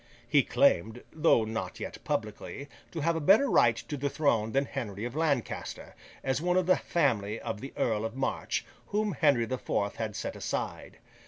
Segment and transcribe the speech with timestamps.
[0.27, 4.65] He claimed (though not yet publicly) to have a better right to the throne than
[4.65, 5.93] Henry of Lancaster,
[6.23, 10.15] as one of the family of the Earl of March, whom Henry the Fourth had
[10.15, 10.97] set aside.